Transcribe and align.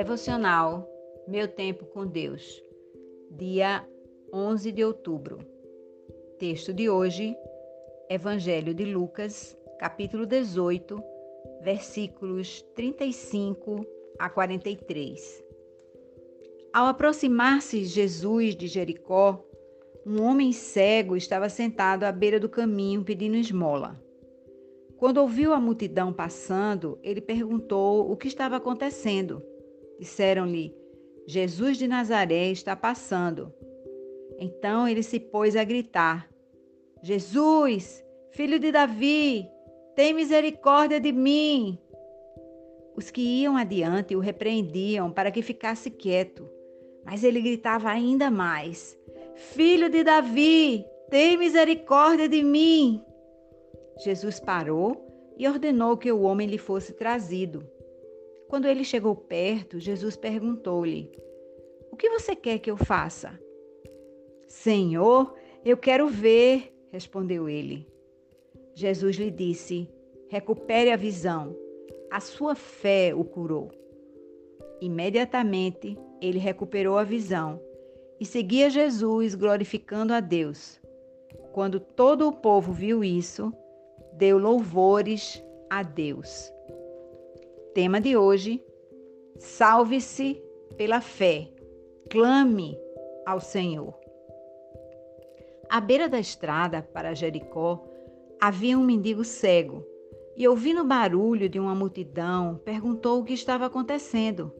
Devocional 0.00 0.88
Meu 1.28 1.46
Tempo 1.46 1.84
com 1.84 2.06
Deus, 2.06 2.64
dia 3.32 3.86
11 4.32 4.72
de 4.72 4.82
outubro. 4.82 5.36
Texto 6.38 6.72
de 6.72 6.88
hoje, 6.88 7.36
Evangelho 8.08 8.72
de 8.72 8.86
Lucas, 8.86 9.54
capítulo 9.78 10.24
18, 10.24 10.98
versículos 11.62 12.62
35 12.74 13.84
a 14.18 14.30
43. 14.30 15.44
Ao 16.72 16.86
aproximar-se 16.86 17.84
Jesus 17.84 18.56
de 18.56 18.68
Jericó, 18.68 19.44
um 20.06 20.22
homem 20.22 20.50
cego 20.50 21.14
estava 21.14 21.50
sentado 21.50 22.04
à 22.04 22.10
beira 22.10 22.40
do 22.40 22.48
caminho 22.48 23.04
pedindo 23.04 23.36
esmola. 23.36 24.02
Quando 24.96 25.18
ouviu 25.18 25.52
a 25.52 25.60
multidão 25.60 26.10
passando, 26.10 26.98
ele 27.02 27.20
perguntou 27.20 28.10
o 28.10 28.16
que 28.16 28.28
estava 28.28 28.56
acontecendo. 28.56 29.49
Disseram-lhe: 30.00 30.74
Jesus 31.26 31.76
de 31.76 31.86
Nazaré 31.86 32.50
está 32.50 32.74
passando. 32.74 33.52
Então 34.38 34.88
ele 34.88 35.02
se 35.02 35.20
pôs 35.20 35.54
a 35.54 35.62
gritar: 35.62 36.26
Jesus, 37.02 38.02
filho 38.30 38.58
de 38.58 38.72
Davi, 38.72 39.46
tem 39.94 40.14
misericórdia 40.14 40.98
de 40.98 41.12
mim. 41.12 41.78
Os 42.96 43.10
que 43.10 43.20
iam 43.20 43.58
adiante 43.58 44.16
o 44.16 44.20
repreendiam 44.20 45.12
para 45.12 45.30
que 45.30 45.42
ficasse 45.42 45.90
quieto, 45.90 46.48
mas 47.04 47.22
ele 47.22 47.42
gritava 47.42 47.90
ainda 47.90 48.30
mais: 48.30 48.98
Filho 49.34 49.90
de 49.90 50.02
Davi, 50.02 50.82
tem 51.10 51.36
misericórdia 51.36 52.26
de 52.26 52.42
mim. 52.42 53.04
Jesus 54.02 54.40
parou 54.40 54.96
e 55.36 55.46
ordenou 55.46 55.98
que 55.98 56.10
o 56.10 56.22
homem 56.22 56.48
lhe 56.48 56.56
fosse 56.56 56.94
trazido. 56.94 57.68
Quando 58.50 58.66
ele 58.66 58.82
chegou 58.82 59.14
perto, 59.14 59.78
Jesus 59.78 60.16
perguntou-lhe: 60.16 61.08
O 61.92 61.96
que 61.96 62.10
você 62.10 62.34
quer 62.34 62.58
que 62.58 62.68
eu 62.68 62.76
faça? 62.76 63.40
Senhor, 64.48 65.32
eu 65.64 65.76
quero 65.76 66.08
ver, 66.08 66.74
respondeu 66.90 67.48
ele. 67.48 67.86
Jesus 68.74 69.14
lhe 69.14 69.30
disse: 69.30 69.88
Recupere 70.28 70.90
a 70.90 70.96
visão. 70.96 71.56
A 72.10 72.18
sua 72.18 72.56
fé 72.56 73.14
o 73.14 73.22
curou. 73.22 73.70
Imediatamente 74.80 75.96
ele 76.20 76.40
recuperou 76.40 76.98
a 76.98 77.04
visão 77.04 77.62
e 78.18 78.24
seguia 78.24 78.68
Jesus, 78.68 79.36
glorificando 79.36 80.12
a 80.12 80.18
Deus. 80.18 80.80
Quando 81.52 81.78
todo 81.78 82.26
o 82.26 82.32
povo 82.32 82.72
viu 82.72 83.04
isso, 83.04 83.52
deu 84.14 84.38
louvores 84.38 85.40
a 85.70 85.84
Deus. 85.84 86.52
Tema 87.82 87.98
de 87.98 88.14
hoje: 88.14 88.62
salve-se 89.38 90.38
pela 90.76 91.00
fé, 91.00 91.50
clame 92.10 92.76
ao 93.24 93.40
Senhor. 93.40 93.98
À 95.66 95.80
beira 95.80 96.06
da 96.06 96.20
estrada 96.20 96.82
para 96.82 97.14
Jericó 97.14 97.82
havia 98.38 98.76
um 98.76 98.84
mendigo 98.84 99.24
cego 99.24 99.82
e, 100.36 100.46
ouvindo 100.46 100.82
o 100.82 100.86
barulho 100.86 101.48
de 101.48 101.58
uma 101.58 101.74
multidão, 101.74 102.60
perguntou 102.66 103.18
o 103.18 103.24
que 103.24 103.32
estava 103.32 103.64
acontecendo. 103.64 104.52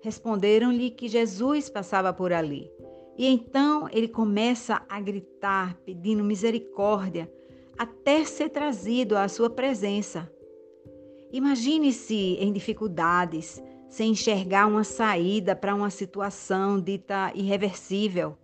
Responderam-lhe 0.00 0.90
que 0.90 1.06
Jesus 1.06 1.70
passava 1.70 2.12
por 2.12 2.32
ali. 2.32 2.68
E 3.16 3.24
então 3.24 3.88
ele 3.92 4.08
começa 4.08 4.84
a 4.88 5.00
gritar, 5.00 5.76
pedindo 5.84 6.24
misericórdia, 6.24 7.32
até 7.78 8.24
ser 8.24 8.48
trazido 8.48 9.16
à 9.16 9.28
sua 9.28 9.48
presença. 9.48 10.28
Imagine-se 11.32 12.36
em 12.38 12.52
dificuldades, 12.52 13.62
sem 13.88 14.10
enxergar 14.12 14.66
uma 14.66 14.84
saída 14.84 15.56
para 15.56 15.74
uma 15.74 15.88
situação 15.88 16.78
dita 16.78 17.32
irreversível. 17.34 18.36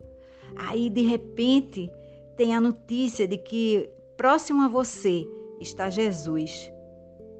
Aí, 0.56 0.88
de 0.88 1.02
repente, 1.02 1.90
tem 2.36 2.54
a 2.54 2.60
notícia 2.60 3.28
de 3.28 3.36
que 3.36 3.90
próximo 4.16 4.62
a 4.62 4.68
você 4.68 5.26
está 5.60 5.90
Jesus. 5.90 6.72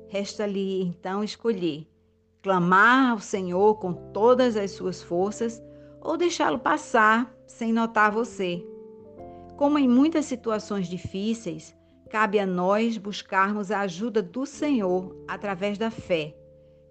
Resta-lhe 0.08 0.82
então 0.82 1.24
escolher: 1.24 1.86
clamar 2.42 3.12
ao 3.12 3.20
Senhor 3.20 3.76
com 3.76 3.92
todas 4.12 4.56
as 4.56 4.72
suas 4.72 5.02
forças 5.02 5.62
ou 6.00 6.16
deixá-lo 6.16 6.58
passar 6.58 7.34
sem 7.46 7.72
notar 7.72 8.12
você. 8.12 8.64
Como 9.56 9.78
em 9.78 9.88
muitas 9.88 10.26
situações 10.26 10.88
difíceis, 10.88 11.76
Cabe 12.10 12.38
a 12.38 12.46
nós 12.46 12.96
buscarmos 12.96 13.70
a 13.70 13.80
ajuda 13.80 14.22
do 14.22 14.46
Senhor 14.46 15.14
através 15.28 15.76
da 15.76 15.90
fé. 15.90 16.34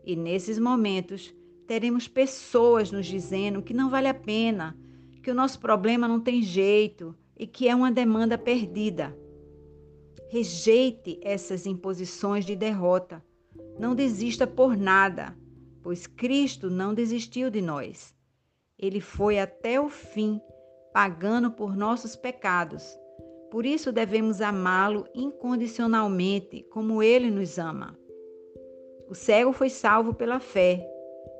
E 0.03 0.15
nesses 0.15 0.59
momentos, 0.59 1.33
teremos 1.65 2.07
pessoas 2.07 2.91
nos 2.91 3.07
dizendo 3.07 3.63
que 3.63 3.73
não 3.73 3.89
vale 3.89 4.07
a 4.07 4.13
pena, 4.13 4.77
que 5.23 5.31
o 5.31 5.33
nosso 5.33 5.59
problema 5.59 6.07
não 6.07 6.19
tem 6.19 6.43
jeito 6.43 7.15
e 7.35 7.47
que 7.47 7.67
é 7.67 7.75
uma 7.75 7.91
demanda 7.91 8.37
perdida. 8.37 9.17
Rejeite 10.29 11.19
essas 11.23 11.65
imposições 11.65 12.45
de 12.45 12.55
derrota. 12.55 13.23
Não 13.79 13.95
desista 13.95 14.45
por 14.45 14.77
nada, 14.77 15.35
pois 15.81 16.05
Cristo 16.05 16.69
não 16.69 16.93
desistiu 16.93 17.49
de 17.49 17.61
nós. 17.61 18.15
Ele 18.77 19.01
foi 19.01 19.39
até 19.39 19.81
o 19.81 19.89
fim, 19.89 20.39
pagando 20.93 21.49
por 21.49 21.75
nossos 21.75 22.15
pecados 22.15 22.85
por 23.57 23.65
isso 23.65 23.91
devemos 23.91 24.39
amá-lo 24.39 25.07
incondicionalmente, 25.15 26.61
como 26.69 27.01
ele 27.01 27.31
nos 27.31 27.57
ama. 27.57 27.97
O 29.09 29.15
cego 29.15 29.51
foi 29.51 29.67
salvo 29.67 30.13
pela 30.13 30.39
fé. 30.39 30.87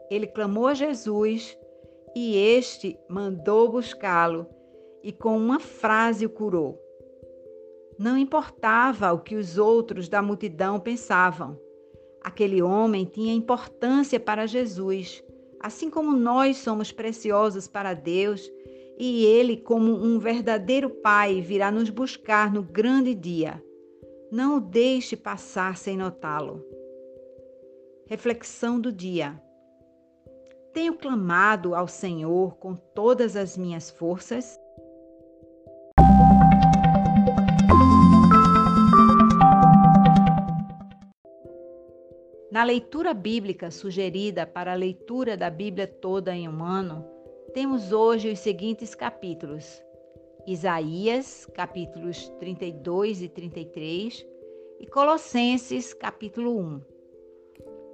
Ele 0.10 0.26
clamou 0.26 0.66
a 0.66 0.74
Jesus 0.74 1.56
e 2.16 2.36
este 2.36 2.98
mandou 3.08 3.72
buscá-lo 3.72 4.48
e 5.04 5.12
com 5.12 5.38
uma 5.38 5.60
frase 5.60 6.26
o 6.26 6.30
curou. 6.32 6.82
Não 8.00 8.18
importava 8.18 9.14
o 9.14 9.20
que 9.20 9.36
os 9.36 9.60
outros 9.60 10.10
da 10.10 10.20
multidão 10.20 10.80
pensavam. 10.80 11.56
Aquele 12.24 12.64
homem 12.64 13.06
tinha 13.06 13.32
importância 13.32 14.20
para 14.20 14.48
Jesus, 14.48 15.24
assim 15.60 15.88
como 15.88 16.18
nós 16.18 16.58
somos 16.58 16.92
preciosos 16.92 17.68
para 17.68 17.94
Deus 17.94 18.52
e 19.00 19.26
ele, 19.26 19.58
como 19.58 19.94
um 19.94 20.18
verdadeiro 20.18 20.90
pai, 20.90 21.40
virá 21.40 21.72
nos 21.72 21.90
buscar 21.90 22.52
no 22.52 22.64
grande 22.64 23.14
dia. 23.14 23.64
Não 24.32 24.58
o 24.58 24.60
deixe 24.60 25.16
passar 25.16 25.78
sem 25.78 25.96
notá-lo. 25.96 26.66
Reflexão 28.08 28.80
do 28.80 28.92
dia. 28.92 29.40
Tenho 30.74 30.96
clamado 30.96 31.76
ao 31.76 31.88
Senhor 31.88 32.56
com 32.58 32.76
todas 32.76 33.36
as 33.36 33.56
minhas 33.56 33.90
forças? 33.92 34.60
Na 42.52 42.64
leitura 42.64 43.14
bíblica 43.14 43.70
sugerida 43.70 44.48
para 44.48 44.72
a 44.72 44.76
leitura 44.76 45.38
da 45.38 45.50
Bíblia 45.50 45.86
toda 45.86 46.36
em 46.36 46.50
um 46.50 46.64
ano, 46.64 47.17
temos 47.54 47.92
hoje 47.92 48.32
os 48.32 48.40
seguintes 48.40 48.94
capítulos: 48.94 49.82
Isaías, 50.46 51.46
capítulos 51.54 52.30
32 52.40 53.22
e 53.22 53.30
33, 53.30 54.26
e 54.80 54.88
Colossenses, 54.88 55.94
capítulo 55.94 56.58
1. 56.60 56.82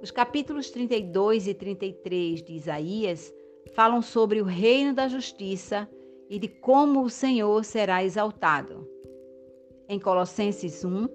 Os 0.02 0.10
capítulos 0.10 0.70
32 0.70 1.46
e 1.46 1.54
33 1.54 2.42
de 2.42 2.54
Isaías 2.54 3.32
falam 3.74 4.02
sobre 4.02 4.40
o 4.40 4.44
reino 4.44 4.92
da 4.92 5.08
justiça 5.08 5.88
e 6.28 6.38
de 6.38 6.48
como 6.48 7.02
o 7.02 7.10
Senhor 7.10 7.64
será 7.64 8.04
exaltado. 8.04 8.88
Em 9.88 9.98
Colossenses 9.98 10.84
1, 10.84 11.08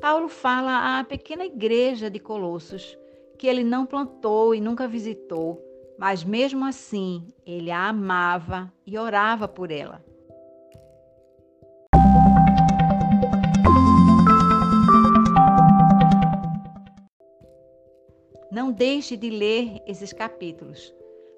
Paulo 0.00 0.28
fala 0.28 0.98
à 0.98 1.04
pequena 1.04 1.44
igreja 1.44 2.10
de 2.10 2.18
Colossos 2.18 2.98
que 3.38 3.46
ele 3.46 3.64
não 3.64 3.84
plantou 3.84 4.54
e 4.54 4.60
nunca 4.60 4.86
visitou 4.86 5.71
mas 5.98 6.24
mesmo 6.24 6.64
assim 6.64 7.28
ele 7.46 7.70
a 7.70 7.88
amava 7.88 8.72
e 8.86 8.98
orava 8.98 9.46
por 9.46 9.70
ela. 9.70 10.04
Não 18.50 18.70
deixe 18.70 19.16
de 19.16 19.30
ler 19.30 19.82
esses 19.86 20.12
capítulos. 20.12 20.94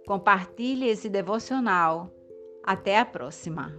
Compartilhe 0.07 0.89
esse 0.89 1.09
devocional. 1.09 2.11
Até 2.65 2.99
a 2.99 3.05
próxima! 3.05 3.73